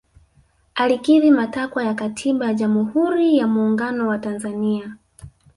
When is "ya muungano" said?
3.37-4.07